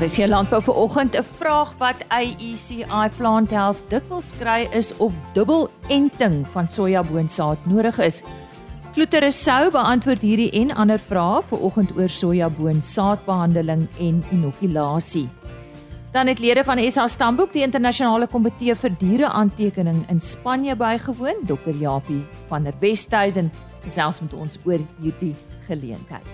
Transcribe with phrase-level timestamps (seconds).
[0.00, 5.68] Hier landbou vir oggend 'n vraag wat AECI Plant Health dikwels kry is of dubbel
[5.88, 8.22] enting van sojaboonsaad nodig is.
[8.92, 15.28] Kloeter Sou beantwoord hierdie en ander vrae vir oggend oor sojaboonsaadbehandeling en inokulasie.
[16.12, 21.76] Dan het lede van SA Stamboek die internasionale komitee vir diereaantekening in Spanje bygewoon, Dr.
[21.76, 25.34] Japie van der Westhuizen gesels met ons oor hierdie
[25.66, 26.26] geleentheid.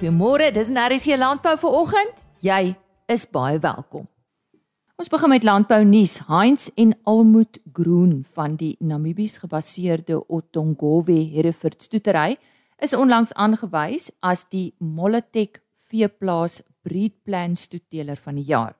[0.00, 2.14] Goeiemôre, dis Naris hier landbou vir oggend.
[2.40, 2.74] Jy
[3.12, 4.06] is baie welkom.
[4.96, 6.14] Ons begin met landbou nuus.
[6.30, 12.38] Heinz en Almoed Groen van die Namibies gebaseerde Otongove Hereford stoetery
[12.80, 18.72] is onlangs aangewys as die Moletek veeplaas breedplan stoeteler van die jaar.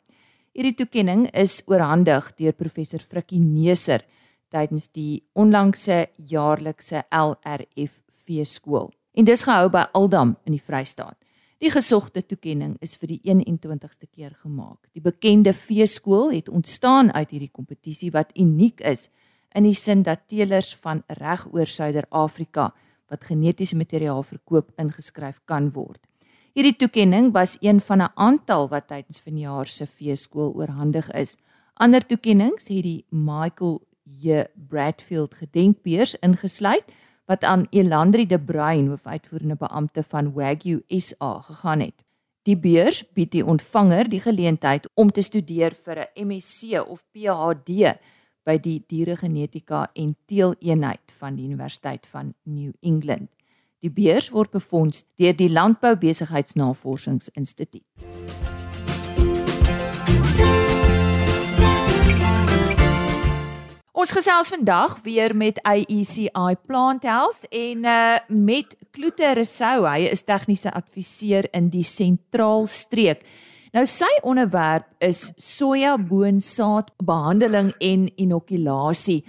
[0.56, 4.06] Hierdie toekenning is oorhandig deur professor Frikkie Neser
[4.52, 8.88] tydens die onlangse jaarlikse LRF veeskool.
[9.12, 11.18] En dis gehou by Aldam in die Vrystaat.
[11.62, 14.80] Die gesogte toekenning is vir die 21ste keer gemaak.
[14.98, 19.06] Die bekende veeskool het ontstaan uit hierdie kompetisie wat uniek is
[19.54, 22.72] in die sin dat teelers van reg oor Suider-Afrika
[23.12, 26.00] wat genetiese materiaal verkoop ingeskryf kan word.
[26.58, 31.36] Hierdie toekenning was een van 'n aantal wat tydens vanjaar se veeskool oorhandig is.
[31.74, 36.84] Ander toekennings het die Michael J Bradfield gedenkbeurs ingesluit
[37.24, 42.04] wat aan Elandri de Bruin, hoofuitvoerende beampte van Wagyu SA gegaan het.
[42.42, 47.94] Die beurs bied die ontvanger die geleentheid om te studeer vir 'n MSc of PhD
[48.44, 53.30] by die dieregenetika en teeleenheid van die Universiteit van New England.
[53.78, 55.96] Die beurs word befonds deur die Landbou
[64.02, 69.84] Ons gesels vandag weer met AECI Plant Health en uh met Kloete Resou.
[69.86, 73.22] Hy is tegniese adviseur in die sentraal streek.
[73.70, 79.20] Nou sy onderwerp is sojaboonsaad behandeling en inokulasie.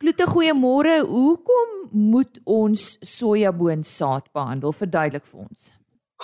[0.00, 1.02] Kloete, goeiemôre.
[1.04, 4.72] Hoekom moet ons sojaboonsaad behandel?
[4.72, 5.68] Verduidelik vir ons.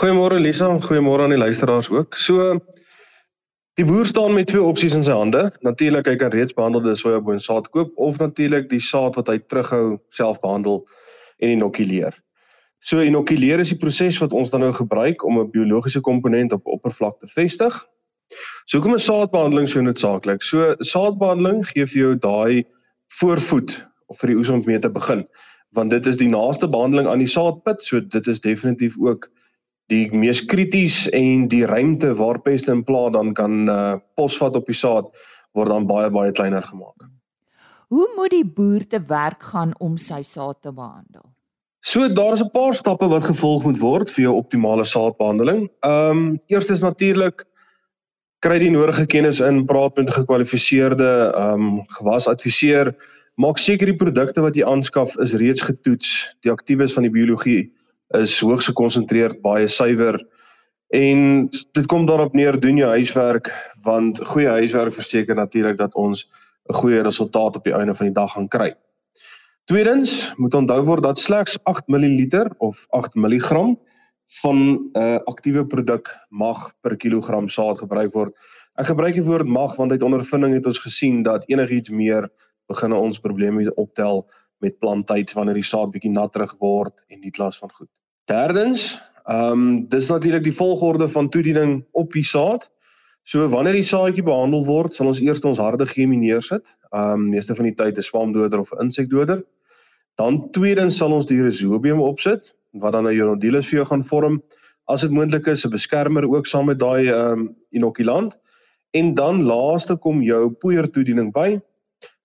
[0.00, 2.16] Goeiemôre Lisa, goeiemôre aan die luisteraars ook.
[2.16, 2.62] So
[3.80, 5.46] Die boer staan met twee opsies in sy hande.
[5.64, 10.36] Natuurlik hy kan reeds behandelde sojaboonsaad koop of natuurlik die saad wat hy terughou self
[10.42, 10.82] behandel
[11.41, 12.12] en inokuleer.
[12.84, 16.69] So inokuleer is die proses wat ons dan nou gebruik om 'n biologiese komponent op
[16.69, 17.72] oppervlak te vestig.
[18.66, 20.42] So hoekom is saadbehandeling so noodsaaklik?
[20.42, 22.64] So saadbehandeling gee vir jou daai
[23.16, 25.24] voorvoet of vir die oes om mee te begin,
[25.72, 29.30] want dit is die naaste behandeling aan die saadpit, so dit is definitief ook
[29.90, 34.70] die mees krities en die ruimte waar peste en pla dan kan uh, posvat op
[34.70, 35.10] die saad
[35.58, 37.08] word dan baie baie kleiner gemaak.
[37.90, 41.26] Hoe moet die boer te werk gaan om sy saad te behandel?
[41.82, 45.68] So daar's 'n paar stappe wat gevolg moet word vir jou optimale saadbehandeling.
[45.80, 47.46] Ehm um, eers is natuurlik
[48.40, 52.94] kry die nodige kennis in, praat met 'n gekwalifiseerde ehm um, gewasadviseur,
[53.34, 57.72] maak seker die produkte wat jy aanskaf is reeds getoets, die aktiewes van die biologie
[58.19, 60.19] is hoogs gekonsentreerd, baie suiwer
[60.91, 63.50] en dit kom daarop neer doen jou huiswerk
[63.84, 66.26] want goeie huiswerk verseker natuurlik dat ons
[66.69, 68.75] 'n goeie resultaat op die einde van die dag gaan kry.
[69.65, 73.76] Tweedens moet onthou word dat slegs 8 ml of 8 mg
[74.43, 78.34] van 'n uh, aktiewe produk mag per kilogram saad gebruik word.
[78.75, 82.31] Ek gebruik die woord mag want uit ondervinding het ons gesien dat enigiets meer
[82.66, 87.59] begin ons probleme optel met planttyd wanneer die saad bietjie natterig word en die klas
[87.59, 88.00] van goed.
[88.30, 92.68] Derdens, ehm um, dis natuurlik die volgorde van toediening op die saad.
[93.22, 96.76] So wanneer die saadjie behandel word, sal ons eers ons harde chemie neersit.
[96.94, 99.42] Ehm um, meeste van die tyd 'n swamdoder of 'n insekdoder.
[100.14, 104.42] Dan tweedens sal ons die rhizobium opsit wat dan 'n ionodilus vir jou gaan vorm.
[104.86, 108.38] As dit moontlik is, 'n beskermer ook saam met daai ehm um, inokulant.
[108.90, 111.60] En dan laaste kom jou poeier toediening by.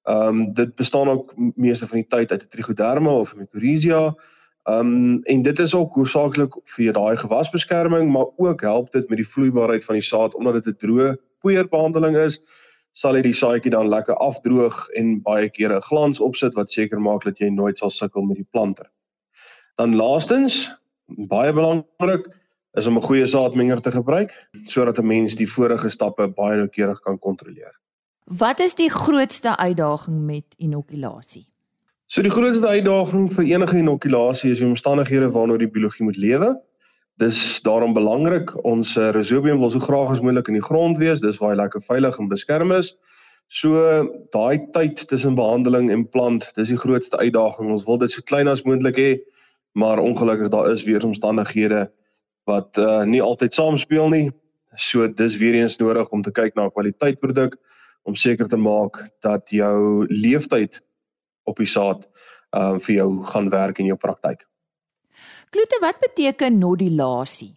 [0.03, 4.15] Ehm um, dit bestaan ook meeste van die tyd uit 'n trichoderma of 'n mycorrhiza.
[4.65, 9.17] Ehm um, en dit is ook hoofsaaklik vir daai gewasbeskerming, maar ook help dit met
[9.17, 12.41] die vloeibaarheid van die saad omdat dit 'n droë poeierbehandeling is,
[12.91, 17.01] sal hy die saadjie dan lekker afdroog en baie kere 'n glans opsit wat seker
[17.01, 18.89] maak dat jy nooit sal sukkel met die planter.
[19.75, 20.75] Dan laastens,
[21.05, 22.25] baie belangrik,
[22.73, 26.99] is om 'n goeie saadmenger te gebruik sodat 'n mens die vorige stappe baie noukeurig
[26.99, 27.79] kan kontroleer.
[28.23, 31.53] Wat is die grootste uitdaging met inokulasie?
[32.07, 36.51] So die grootste uitdaging vir enige inokulasie is die omstandighede waaronder die biologie moet lewe.
[37.17, 41.23] Dis daarom belangrik ons eh, rhizobium wil so graag as moontlik in die grond wees,
[41.23, 42.93] dis waar hy lekker veilig en beskerm is.
[43.49, 43.81] So
[44.35, 47.73] daai tyd tussen behandeling en plant, dis die grootste uitdaging.
[47.73, 49.11] Ons wil dit so klein as moontlik hê,
[49.73, 51.87] maar ongelukkig daar is weer omstandighede
[52.45, 54.25] wat uh, nie altyd saamspeel nie.
[54.77, 57.57] So dis weer eens nodig om te kyk na 'n kwaliteitproduk
[58.05, 60.85] om seker te maak dat jou leeftyd
[61.45, 62.07] op die saad
[62.55, 64.45] uh vir jou gaan werk in jou praktyk.
[65.49, 67.53] Kloete, wat beteken nodulasie?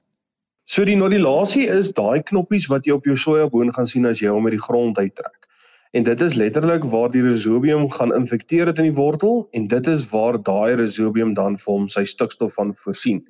[0.69, 4.32] So die nodulasie is daai knoppies wat jy op jou sojaboon gaan sien as jy
[4.32, 5.49] hom uit die grond uittrek.
[5.96, 9.87] En dit is letterlik waar die rhizobium gaan infekteer het in die wortel en dit
[9.88, 13.23] is waar daai rhizobium dan vir hom sy stikstof van voorsien.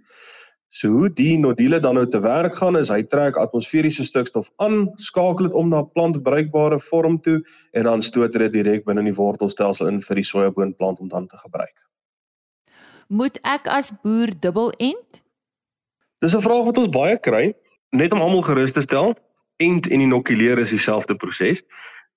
[0.69, 4.91] So hoe die nodule dan nou te werk gaan is hy trek atmosferiese stikstof aan,
[5.01, 7.39] skakel dit om na plantbruikbare vorm toe
[7.73, 11.27] en dan stoot dit direk binne in die wortelstelsel in vir die sojaboonplant om dan
[11.27, 11.73] te gebruik.
[13.09, 15.23] Moet ek as boer dubbel ent?
[16.21, 17.55] Dis 'n vraag wat ons baie kry,
[17.91, 19.17] net om almal gerus te stel.
[19.57, 21.63] Ent en inokuleer is dieselfde proses.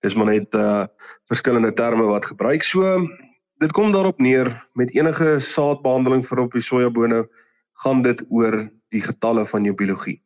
[0.01, 0.85] Dis maar net uh
[1.29, 2.63] verskillende terme wat gebruik.
[2.63, 3.07] So
[3.61, 7.29] dit kom daarop neer met enige saadbehandeling vir op die sojabone
[7.83, 8.57] gaan dit oor
[8.91, 10.19] die getalle van jou biologie.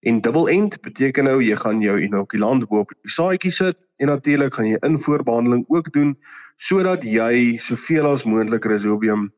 [0.00, 4.12] En dubbel end beteken nou jy gaan jou inokulant bo op die saadjie sit en
[4.12, 6.14] natuurlik gaan jy invoerbehandeling ook doen
[6.56, 9.28] sodat jy soveel as moontlik rhizobium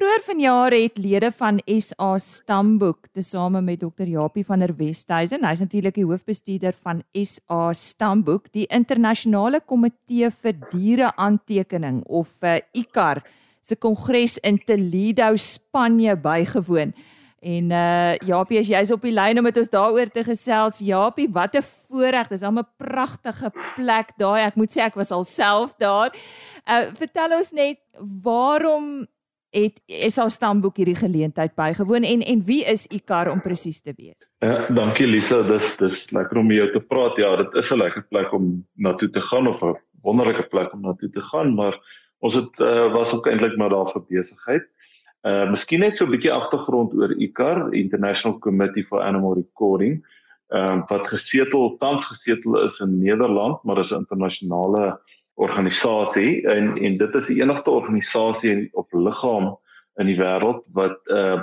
[0.00, 4.08] Vroeger vanjaar het lede van SA Stamboek tesame met Dr.
[4.08, 10.56] Japie van der Westhuizen, hy's natuurlik die hoofbestuurder van SA Stamboek, die internasionale komitee vir
[10.72, 13.20] diereaantekening of uh, ICAR
[13.70, 16.94] se kongres in Toledo, Spanje bygewoon.
[17.40, 21.28] En uh Japie, as jy's op die lyn om met ons daaroor te gesels, Japie,
[21.32, 22.28] wat 'n voorreg.
[22.28, 24.44] Dis 'n pragtige plek daai.
[24.44, 26.12] Ek moet sê ek was alself daar.
[26.68, 27.78] Uh vertel ons net
[28.22, 29.06] waarom
[29.50, 34.26] het SA Stamboek hierdie geleentheid bygewoon en en wie is Ikar om presies te wees?
[34.38, 37.16] Ja, dankie Lisa, dis dis lekker om jou te praat.
[37.16, 40.72] Ja, dit is 'n lekker plek om na toe te gaan of 'n wonderlike plek
[40.72, 41.74] om na toe te gaan, maar
[42.20, 44.66] ons het uh, was ook eintlik maar daar vir besigheid.
[45.20, 50.00] Uh miskien net so 'n bietjie agtergrond oor Ikar, International Committee for Animal Recording,
[50.48, 55.00] ehm uh, wat gesetel tans gesetel is in Nederland, maar is 'n internasionale
[55.34, 59.56] organisasie en en dit is die enigste organisasie op liggaam
[60.00, 61.42] in die wêreld wat uh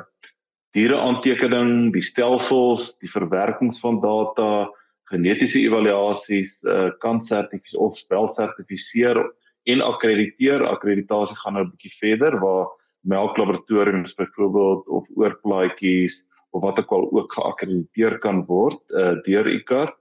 [0.75, 4.69] diere aantekening, die stelsels, die verwerkings van data,
[5.09, 9.23] genetiese evaluasies uh kan sertifiseer of spel sertifiseer
[9.67, 10.63] en akkrediteer.
[10.65, 12.67] Akkreditasie gaan nou 'n bietjie verder waar
[13.07, 19.93] melklaboratoriums byvoorbeeld of oorplaatjies of wat ook al ook geakkrediteer kan word uh deur ICAR.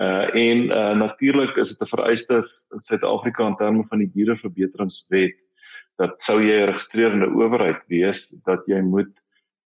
[0.00, 2.36] Uh en uh natuurlik is dit 'n vereiste
[2.72, 5.36] in Suid-Afrika in terme van die diereverbeteringswet
[5.96, 9.12] dat sou jy 'n geregistreerde owerheid wees dat jy moet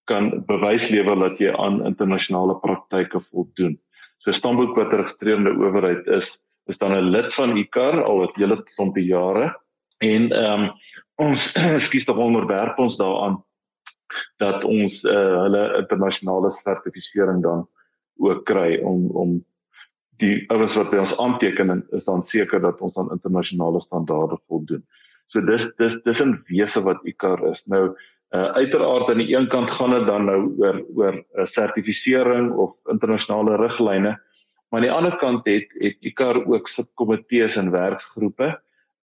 [0.05, 3.79] kan bewys lewer dat jy aan internasionale praktyke voldoen.
[4.17, 8.35] So Stamboek wat 'n geregistreerde owerheid is, is dan 'n lid van ICAR al wat
[8.35, 9.53] hele klompie jare
[9.97, 10.71] en ehm um,
[11.15, 11.53] ons
[11.85, 13.43] skiet tog onderwerp ons daaraan
[14.37, 15.13] dat ons uh,
[15.45, 17.67] hulle internasionale sertifisering dan
[18.17, 19.45] ook kry om om
[20.21, 24.83] die ouens wat by ons aanteken is dan seker dat ons aan internasionale standaarde voldoen.
[25.27, 27.65] So dis dis dis 'n wese wat ICAR is.
[27.65, 27.95] Nou
[28.35, 32.53] uh, uiteraard aan die een kant gaan dit dan nou oor oor 'n uh, sertifisering
[32.53, 34.19] of internasionale riglyne,
[34.73, 38.47] maar aan die ander kant het het ICAR ook subkomitees en werksgroepe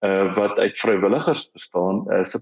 [0.01, 2.05] uh, wat uit vrywilligers bestaan.
[2.09, 2.41] Uh, sub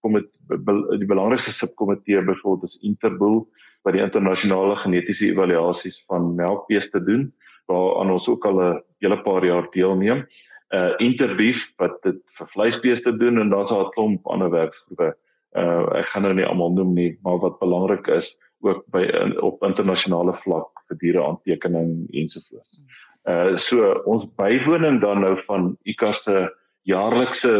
[0.00, 3.42] die belangrikste subkomitee byvoorbeeld is Interbull
[3.82, 7.32] wat die internasionale genetiese evaluasies van melkbeeste doen
[7.66, 10.26] waaraan ons ook al 'n hele paar jaar deelneem.
[10.70, 15.16] uh Interbeef wat dit vir vleisbeeste doen en dan's daar 'n klomp ander werksgroepe.
[15.58, 19.02] Uh ek gaan nou nie almal noem nie, maar wat belangrik is ook by
[19.40, 22.82] op internasionale vlak vir diere aantekening ensovoorts.
[23.30, 23.78] Uh so
[24.10, 26.46] ons bywoning dan nou van ICAS se
[26.88, 27.52] jaarlikse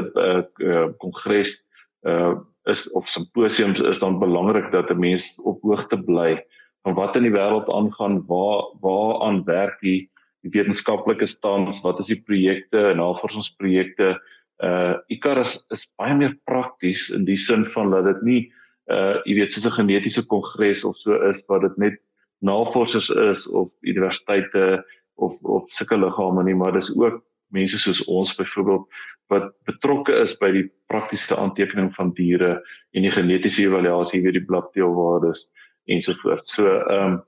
[0.99, 1.59] kongres
[2.05, 6.45] uh, uh is of simposiums is dan belangrik dat 'n mens op hoogte bly
[6.83, 10.11] van wat in die wêreld aangaan, waar waar aan werk die,
[10.41, 14.21] die wetenskaplike stands, wat is die projekte en navorsingsprojekte.
[14.65, 18.53] Uh ICARS is, is baie meer prakties in die sin van dat dit nie
[18.93, 22.01] uh jy weet soos 'n genetiese kongres of so is waar dit net
[22.41, 24.85] navorsers is of universiteite
[25.21, 27.21] of of sulke liggame nie, maar dis ook
[27.55, 28.87] mense soos ons byvoorbeeld
[29.31, 32.57] wat betrokke is by die praktiese aantekening van diere
[32.97, 35.47] en die genetiese evaluasie weer die blakteelwaardes
[35.91, 36.57] ensovoorts.
[36.57, 37.21] So ehm um,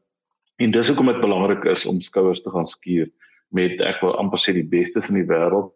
[0.63, 3.09] en dis hoekom dit belangrik is om skouers te gaan skuur
[3.57, 5.73] met ek wil amper sê die bestes in die wêreld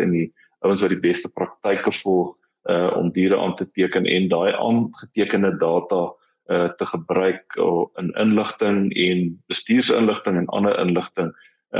[0.00, 0.28] en die
[0.64, 2.36] ouens wat die beste praktyke volg
[2.70, 6.00] uh om diere aan te teken en daai aangetekende data
[6.50, 11.30] uh te gebruik uh, in inligting en bestuursinligting en ander inligting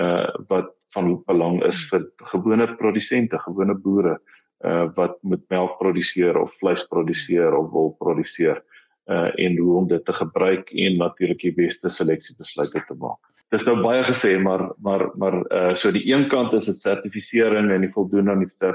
[0.01, 4.19] uh wat van belang is vir gewone produsente, gewone boere
[4.67, 8.63] uh wat met melk produseer of vleis produseer of wol produseer
[9.11, 13.19] uh en hoe om dit te gebruik en natuurlik die beste seleksiebesluite te maak.
[13.51, 17.71] Dis nou baie gesê, maar maar maar uh so die een kant is dit sertifisering
[17.71, 18.75] en die voldoen aan die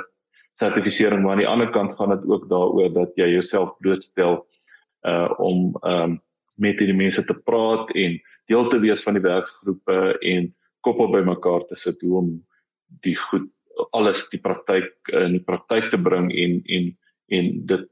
[0.60, 4.46] sertifisering, maar aan die ander kant gaan dit ook daaroor dat jy jouself blootstel
[5.06, 6.20] uh om um
[6.56, 8.16] met die mense te praat en
[8.48, 10.54] deel te wees van die werksgroepe en
[10.86, 12.32] koppe bymekaar te sit om
[13.04, 13.50] die goed
[13.98, 16.94] alles die praktyk in die praktyk te bring en en
[17.36, 17.86] en dit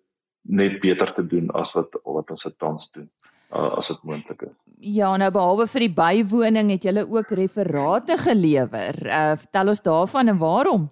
[0.43, 3.09] net beter te doen as wat wat ons dit tans doen
[3.53, 4.55] as dit moontlik is.
[4.81, 8.97] Ja, nou behalwe vir die bywoning het julle ook referate gelewer.
[9.05, 10.87] Uh vertel ons daarvan en waarom?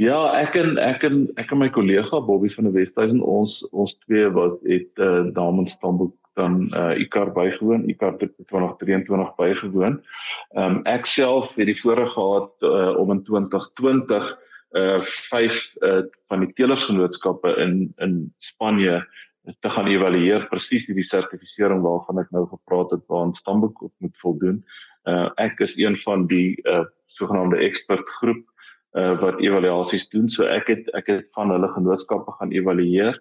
[0.00, 3.92] Ja, ek en ek en ek en my kollega Bobby van die Westhuizen ons ons
[4.06, 9.98] twee was het uh, namens Stamboek dan uh ICAR bygewoon, ICAR 2023 bygewoon.
[10.56, 14.30] Ehm um, ek self het die voorreg gehad uh, om in 2020
[14.80, 16.00] uh vyf uh
[16.32, 19.02] van die telersgenootskappe in in Spanje
[19.60, 24.16] te gaan evalueer presies hierdie sertifisering waarvan ek nou gepraat het waar Stamboek op moet
[24.24, 24.64] voldoen.
[25.04, 28.40] Uh ek is een van die uh sogenaamde expert groep
[28.98, 30.28] uh wat evaluasies doen.
[30.28, 33.16] So ek het ek het van hulle genootskappe gaan evalueer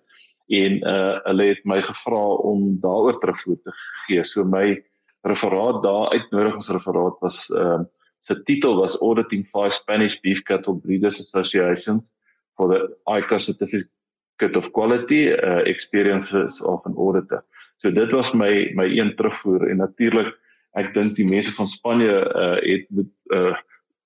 [0.51, 3.75] en uh hulle het my gevra om daaroor terugvoer te
[4.06, 4.24] gee.
[4.24, 4.82] So my
[5.28, 7.88] referaat daar uitnodigingsreferaat was ehm uh,
[8.22, 12.12] se titel was Auditing Five Spanish Beef Cattle Breeders Associations
[12.56, 17.44] for the ICA Certificate of Quality uh, Experiences of an Auditor.
[17.78, 20.36] So dit was my my een terugvoer en natuurlik
[20.78, 22.13] ek dink die mense van Spanje
[22.44, 23.56] uh het met uh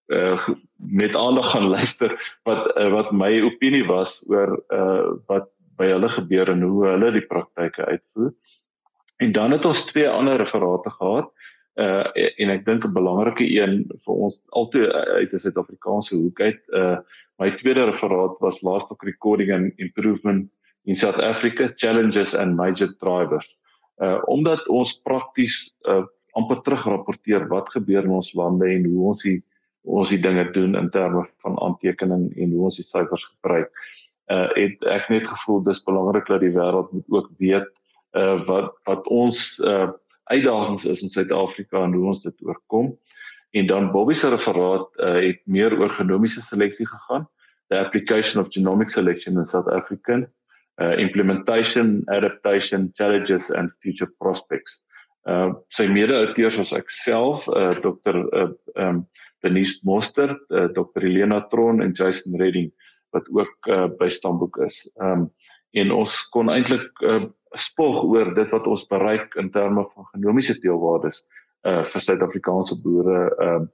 [0.07, 5.89] uh met aandag gaan luister wat uh, wat my opinie was oor uh wat by
[5.91, 8.31] hulle gebeur en hoe hulle die praktyke uitvoer.
[9.17, 11.31] En dan het ons twee ander referate gehad.
[11.75, 12.05] Uh
[12.39, 16.62] en ek dink 'n belangrike een vir ons altyd uit 'n Suid-Afrikaanse hoek uit.
[16.71, 16.97] Uh
[17.38, 20.50] my tweede referaat was Last of Recording and Improvement
[20.85, 23.57] in South Africa Challenges and Major Drivers.
[23.97, 29.24] Uh omdat ons prakties uh amper terugrapporteer wat gebeur in ons lande en hoe ons
[29.24, 29.43] die
[29.85, 33.71] ons die dinge doen in terme van aantekening en hoe ons die syfers gebruik.
[34.31, 37.67] Uh het ek net gevoel dis belangrik dat die wêreld moet ook weet
[38.17, 39.91] uh wat wat ons uh
[40.33, 42.95] uitdagings is in Suid-Afrika en hoe ons dit oorkom.
[43.53, 47.27] En dan Bobby se referaat uh het meer oor genomiese seleksie gegaan,
[47.69, 50.25] the application of genomic selection in South African
[50.81, 54.81] uh implementation, adaptation, challenges and future prospects.
[55.29, 58.25] Uh sy mede-auteurs was ek self, uh Dr.
[58.33, 59.05] uh um
[59.45, 61.05] Denise Moster, uh, Dr.
[61.05, 62.71] Elena Tron en Jason Redding
[63.15, 64.85] wat ook uh, by stamboek is.
[64.99, 65.33] Ehm um,
[65.75, 67.25] en ons kon eintlik uh,
[67.59, 71.25] spog oor dit wat ons bereik in terme van genomiese teelwaardes
[71.67, 73.73] uh vir Suid-Afrikaanse boere ehm uh,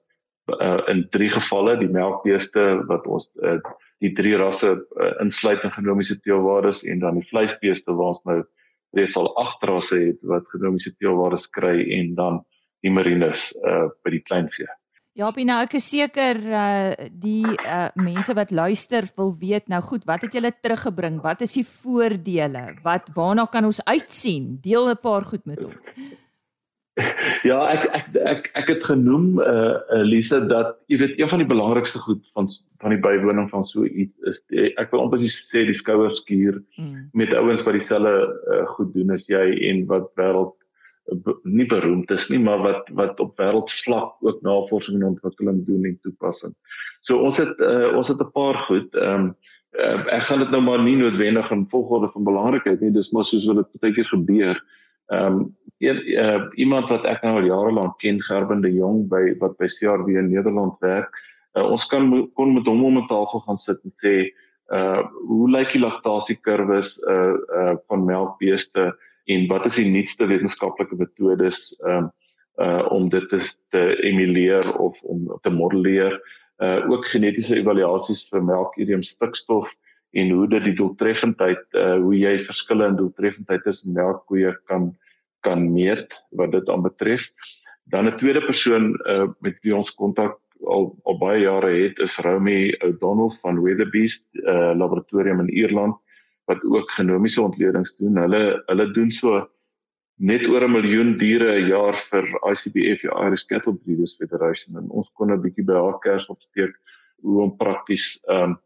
[0.59, 3.59] uh, in drie gevalle die melkbeeste wat ons uh,
[4.01, 8.39] die drie rasse uh, insluit in genomiese teelwaardes en dan die vleisbeeste waar ons nou
[8.97, 12.41] reeds al agt rasse het wat genomiese teelwaardes kry en dan
[12.81, 14.69] die marines uh by die kleinvee.
[15.21, 19.81] Ja, Pie, nou ek is seker uh die uh mense wat luister wil weet nou
[19.85, 21.19] goed, wat het julle teruggebring?
[21.21, 22.63] Wat is die voordele?
[22.81, 24.55] Wat waarna kan ons uitsien?
[24.65, 25.93] Deel 'n paar goed met ons.
[27.47, 31.47] Ja, ek ek ek ek het genoem uh Elise dat jy weet een van die
[31.47, 32.49] belangrikste goed van
[32.81, 37.09] van die bywoning van so iets is die, ek wil amper sê die skouerskuur mm.
[37.13, 40.53] met ouens wat dieselfde uh, goed doen as jy en wat wêreld
[41.43, 45.97] nie beroemd is nie, maar wat wat op wêreldvlak ook navorsing en ontwikkeling doen en
[46.01, 46.53] toepassing.
[47.01, 48.95] So ons het uh, ons het 'n paar goed.
[48.95, 49.35] Ehm um,
[49.71, 53.23] uh, ek gaan dit nou maar nie noodwendig in volgorde van belangrikheid nie, dis maar
[53.23, 54.63] soos wat dit baie keer gebeur.
[55.07, 59.35] Ehm um, uh, iemand wat ek nou al jare lank ken, Gerben de Jong by
[59.39, 61.09] wat by CRW in Nederland werk.
[61.57, 64.31] Uh, ons kan kon met hom om 'n tafel gaan sit en sê
[64.71, 68.93] uh hoe lyk die laktasiekurwes uh uh van melkbeeste
[69.25, 72.11] en wat is die nuutste wetenskaplike metodes um
[72.61, 73.39] uh om dit te,
[73.71, 76.17] te emuleer of om te modelleer?
[76.61, 79.71] Uh ook genetiese evaluasies vir melkurium stikstof
[80.11, 84.91] en hoe dit die doeltreffendheid uh hoe jy verskille in doeltreffendheid tussen melkkoeie kan
[85.41, 87.29] kan meet wat dit aan betref
[87.83, 92.19] dan 'n tweede persoon uh met wie ons kontak al al baie jare het is
[92.19, 95.95] Romy O'Donnell van Weatherbeast uh laboratorium in Ierland
[96.51, 98.19] wat ook genomiese ontledings doen.
[98.21, 99.41] Hulle hulle doen so
[100.21, 104.89] net oor 'n miljoen diere 'n jaar vir ICBF, die Irish Cattle Breeders Federation en
[104.89, 106.75] ons kon 'n bietjie by haar kers opsteek
[107.21, 108.59] hoe om prakties ehm um,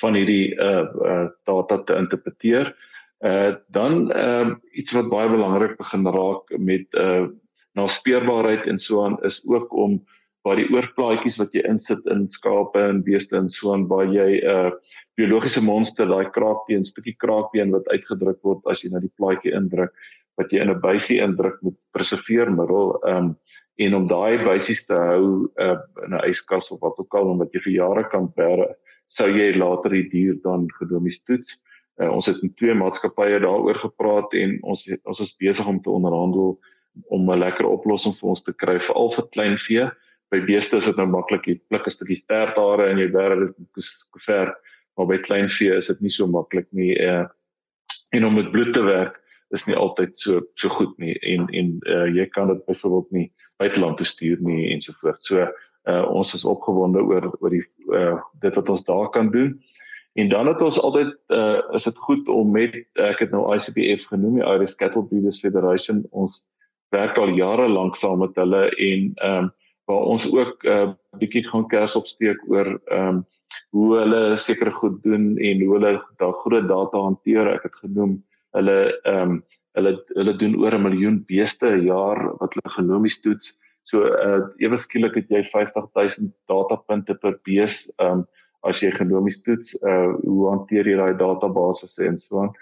[0.00, 2.74] van hierdie uh uh data te interpreteer.
[3.24, 7.26] Uh dan ehm um, iets wat baie belangrik begin raak met uh
[7.76, 10.00] naspeurbaarheid en so aan is ook om
[10.46, 14.38] waar die oorplaatjies wat jy insit in skape en beeste en so aan waar jy
[14.38, 14.70] 'n uh,
[15.18, 19.90] biologiese monster, daai kraakbeen, stukkie kraakbeen wat uitgedruk word as jy na die plaatjie indruk,
[20.38, 23.36] wat jy in 'n buisie indruk met preserveermiddel, um
[23.76, 27.52] en om daai buisies te hou uh, in 'n yskas of wat ook al omdat
[27.52, 28.74] jy vir jare kan bære,
[29.06, 31.58] sou jy later die dier dan gedomies toets.
[32.00, 35.90] Uh, ons het met twee maatskappye daaroor gepraat en ons ons is besig om te
[35.90, 36.58] onderhandel
[37.10, 39.90] om 'n lekker oplossing vir ons te kry vir al vir kleinvee
[40.30, 43.90] by beeste is dit nou maklik jy pluk 'n stukkie sterthare en jy bære dit
[44.26, 44.54] ver
[44.96, 47.26] maar by kleinvee is dit nie so maklik nie uh,
[48.10, 49.20] en om met bloed te werk
[49.54, 53.32] is nie altyd so so goed nie en en uh, jy kan dit byvoorbeeld nie
[53.56, 55.22] buiteland bestuur nie en so voort.
[55.24, 55.46] So
[55.86, 57.64] uh, ons is opgewonde oor oor die
[57.94, 59.54] uh, dit wat ons daar kan doen.
[60.16, 64.08] En dan het ons altyd uh, is dit goed om met ek het nou ICBF
[64.12, 66.04] genoem die Irish Cattle Breeders Federation.
[66.10, 66.42] Ons
[66.94, 69.54] werk al jare lank saam met hulle en ehm um,
[69.86, 73.24] waar ons ook 'n uh, bietjie gaan kers opsteek oor ehm um,
[73.70, 77.54] hoe hulle sekere goed doen en hoe hulle daai groot data hanteer.
[77.54, 78.22] Ek het genoem
[78.56, 79.44] hulle ehm um,
[79.76, 83.52] hulle hulle doen oor 'n miljoen beeste 'n jaar wat hulle genomies toets.
[83.84, 88.26] So uh ewe skielik het jy 50000 datapunte per bees ehm um,
[88.62, 89.76] as jy genomies toets.
[89.82, 92.52] Uh hoe hanteer jy daai databasisse en so aan.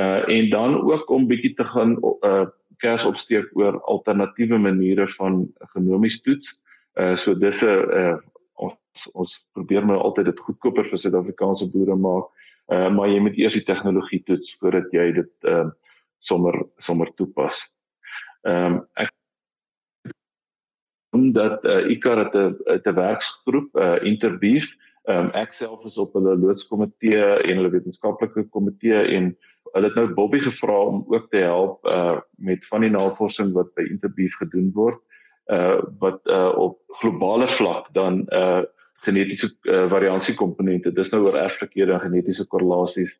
[0.00, 2.46] Uh en dan ook om bietjie te gaan uh
[2.78, 6.54] kers opsteek oor alternatiewe maniere van genomies toets.
[6.98, 8.16] Uh so dis 'n uh,
[8.54, 12.26] ons ons probeer maar altyd dit goedkoper vir Suid-Afrikaanse boere maak.
[12.66, 15.74] Uh maar jy moet eers die tegnologie toets voordat jy dit ehm uh,
[16.18, 17.62] sommer sommer toepas.
[18.42, 19.14] Ehm um, ek
[21.16, 24.66] omdat uh, ICAR het 'n 'n werksgroep uh interbeef.
[25.06, 29.36] Ehm um, ek self is op hulle loodskomitee en hulle wetenskaplike komitee en
[29.72, 33.74] hulle het nou Bobby gevra om ook te help uh met van die navorsing wat
[33.74, 34.98] by interbeef gedoen word
[35.54, 38.62] uh wat uh op globale vlak dan uh
[39.06, 43.14] genetiese uh, variansie komponente dis nou oor erflikhede en genetiese korrelasies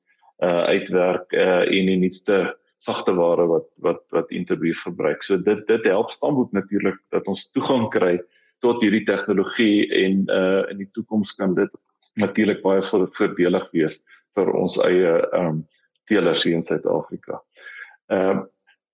[0.44, 2.40] uh uitwerk uh en die nuutste
[2.78, 5.22] sagte ware wat wat wat interbrief gebruik.
[5.22, 8.18] So dit dit help stamboek natuurlik dat ons toegang kry
[8.62, 11.72] tot hierdie tegnologie en uh in die toekoms kan dit
[12.18, 14.00] natuurlik baie voordelig wees
[14.34, 15.64] vir ons eie um
[16.08, 17.42] teelers hier in Suid-Afrika.
[18.08, 18.46] Ehm um,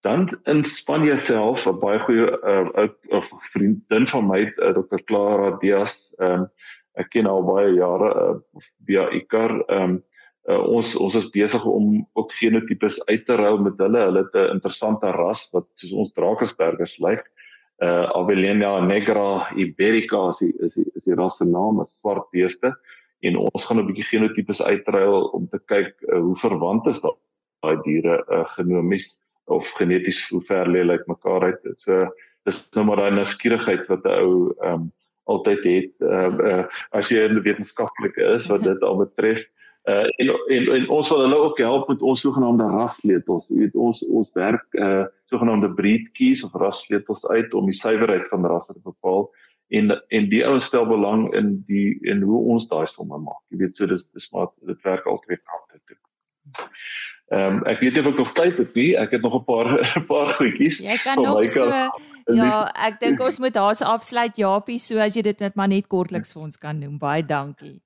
[0.04, 2.88] dan in Spanje self 'n baie goeie uh, ou
[3.18, 6.48] of vriendin van my uh, Dr Clara Diaz um,
[7.00, 8.34] ek ken haar baie jare uh,
[8.86, 10.02] via Icar um,
[10.48, 13.98] uh, ons ons is besig om ook genotipes uit te ruil met hulle.
[13.98, 17.24] Hulle het 'n interessante ras wat soos ons Drakensbergers lyk
[17.82, 22.30] uh, Avelina negra iberica is die, is die, is die ras se naam is swart
[22.34, 22.72] beeste.
[23.24, 27.76] En ons gaan 'n bietjie genotipes uitruil om te kyk uh, hoe verwant is daai
[27.84, 31.66] diere uh, genomies of geneties hoe ver lê lyk mekaar uit.
[31.82, 32.04] So
[32.44, 34.92] dis nou maar daai nuuskierigheid wat 'n ou ehm um,
[35.24, 39.44] altyd het uh, uh, as jy 'n wetenskaplike is wat dit al betref.
[39.88, 43.48] Uh en, en en ons wil hulle ook help met ons sogenaamde rasleutels.
[43.48, 48.28] Jy weet ons ons werk uh sogenaamde breed keys of rasleutels uit om die suiwerheid
[48.28, 49.30] van rasse te bepaal
[49.68, 53.42] en en die ouens stel belang in die en hoe ons daai somme maak.
[53.48, 56.00] Jy weet so dis dis maar dit werk al twee kante toe.
[57.32, 58.90] Ehm um, ek weet nie of ek nog tyd het nie.
[59.00, 59.68] Ek het nog 'n paar
[60.00, 60.78] 'n paar goedjies.
[60.84, 61.70] Jy kan nog so
[62.26, 65.86] Ja, ek dink ons moet daar's afsluit Japie, so as jy dit net maar net
[65.86, 66.98] kortliks vir ons kan noem.
[66.98, 67.80] Baie dankie.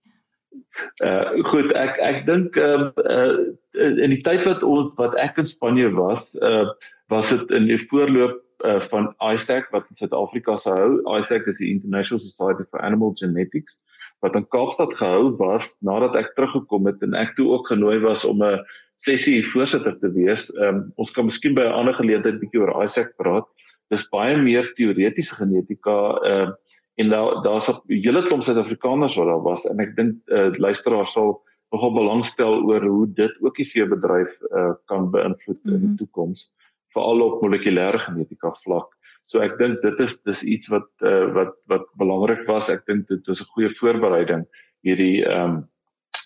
[1.03, 3.35] Uh goed, ek ek dink ehm uh,
[3.74, 6.66] uh, in die tyd wat ons wat ek in Spanje was, uh
[7.09, 10.98] was dit in die voorloop uh, van ISAC wat in Suid-Afrika se hou.
[11.18, 13.79] ISAC is die International Society for Animal Genetics
[14.20, 18.24] wat in Kaapstad gehou was nadat ek teruggekom het en ek toe ook genooi was
[18.27, 18.59] om 'n
[19.04, 20.48] sessie voorsitter te wees.
[20.58, 23.46] Um, ons kan miskien by 'n ander geleentheid bietjie oor ISAC praat.
[23.90, 26.50] Dis baie meer teoretiese genetika uh,
[26.98, 31.12] en daar daar's 'n hele klomp Suid-Afrikaners wat daar was en ek dink uh, luisteraars
[31.12, 35.74] sal nogal belangstel oor hoe dit ook die veebedryf uh, kan beïnvloed mm -hmm.
[35.74, 35.96] in die mhm.
[35.96, 36.50] toekoms
[36.94, 38.88] veral op molekulêre genetika vlak.
[39.28, 42.70] So ek dink dit is dis iets wat uh, wat wat belangrik was.
[42.72, 44.46] Ek dink dit was 'n goeie voorbereiding
[44.82, 45.68] hierdie ehm um,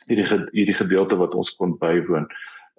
[0.06, 2.26] hierdie hierdie gedeelte wat ons kon bywoon.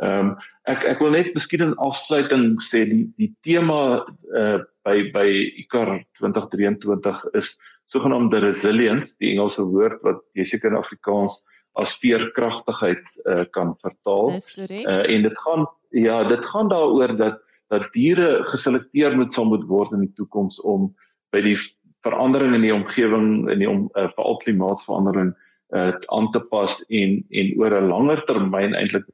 [0.04, 0.36] Ehm um,
[0.72, 4.04] ek ek wil net miskien in afsluiting sê die die tema
[4.40, 5.28] uh, by by
[5.64, 7.54] ICAR 2023 is
[7.92, 11.40] sogenaamde resilience, die Engelse woord wat jy seker in Afrikaans
[11.82, 14.34] as veerkragtigheid uh, kan vertaal.
[14.36, 14.86] Dis korrek.
[14.88, 17.42] Uh, en dit gaan ja, dit gaan daaroor dat
[17.74, 20.92] dat diere geselekteer moet sal moet word in die toekoms om
[21.34, 21.58] by die
[22.06, 25.32] verandering in die omgewing in die om, uh, veral klimaatsverandering
[25.78, 29.08] uh, aan te pas en en oor 'n langer termyn eintlik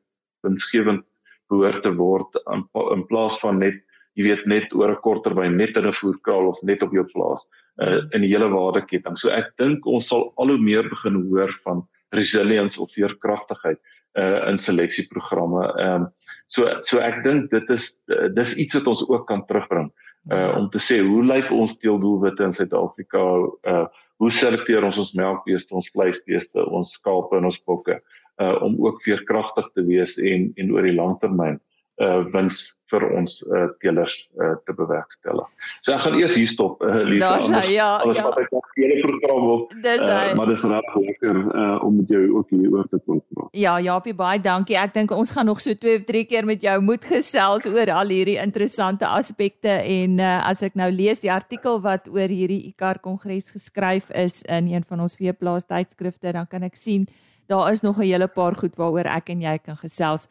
[0.45, 1.05] winsgewend
[1.49, 3.79] behoort te word in, in plaas van net
[4.17, 7.05] jy weet net oor 'n kort termyn net in 'n voerkraal of net op jou
[7.13, 7.45] plaas
[7.81, 9.15] uh, in die hele waardeketting.
[9.17, 13.79] So ek dink ons sal al hoe meer begin hoor van resilience of veerkragtigheid
[14.17, 15.63] uh in seleksieprogramme.
[15.77, 16.07] Ehm um,
[16.47, 17.95] so so ek dink dit is
[18.35, 19.91] dis iets wat ons ook kan terugbring
[20.33, 23.21] uh om te sê hoe lyk ons teeldoelwitte in Suid-Afrika
[23.63, 23.85] uh
[24.19, 29.01] hoe selekteer ons ons melkbeeste, ons vleisbeeste, ons skape en ons bokke uh om ook
[29.03, 31.59] veerkragtig te wees en en oor die langtermyn
[31.99, 35.47] uh wins vir ons uh teelers uh te bewerkstellig.
[35.85, 37.35] So ek gaan eers hier stop uh Lisa.
[37.35, 37.89] Daar's hy ja.
[38.01, 38.23] Alles ja.
[38.25, 39.75] wat ek nog hele program op.
[39.83, 40.23] Dis hy.
[40.31, 43.51] Uh, maar dis reg lekker uh om met jou ook hier oor te kon praat.
[43.59, 44.77] Ja, Japie, baie dankie.
[44.79, 47.93] Ek dink ons gaan nog so twee of drie keer met jou moet gesels oor
[47.99, 52.63] al hierdie interessante aspekte en uh as ek nou lees die artikel wat oor hierdie
[52.71, 57.05] ICAR kongres geskryf is in een van ons veeplaas tydskrifte, dan kan ek sien
[57.49, 60.27] daar is nog 'n hele paar goed waaroor ek en jy kan gesels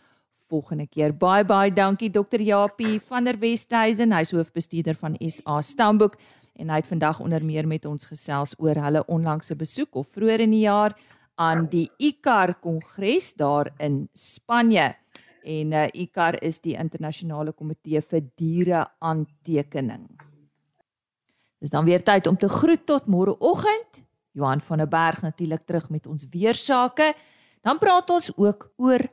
[0.48, 1.12] volgende keer.
[1.12, 2.40] Baie baie dankie Dr.
[2.40, 6.16] Japie van der Westhuizen, hy's hoofbestuurder van SA Stamboek
[6.56, 10.40] en hy het vandag onder meer met ons gesels oor hulle onlangse besoek of vroeër
[10.40, 10.94] in die jaar
[11.34, 14.94] aan die ICAR kongres daar in Spanje.
[15.42, 20.08] En uh, ICAR is die internasionale komitee vir diere aantekening.
[21.58, 24.07] Dis dan weer tyd om te groet tot môreoggend.
[24.32, 27.14] Johan van der Berg natuurlik terug met ons weersake.
[27.62, 29.06] Dan praat ons ook oor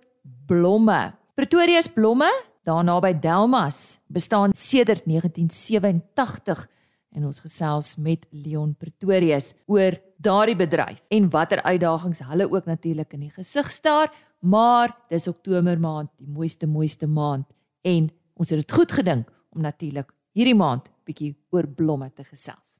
[0.45, 1.13] blomme.
[1.36, 2.30] Pretoria se blomme,
[2.63, 6.67] daarna by Delmas, bestaan sedert 1987
[7.15, 13.13] en ons gesels met Leon Pretorius oor daardie bedryf en watter uitdagings hulle ook natuurlik
[13.15, 17.47] in die gesig staar, maar dis Oktober maand, die mooiste mooiste maand
[17.84, 22.80] en ons het dit goed gedink om natuurlik hierdie maand bietjie oor blomme te gesels.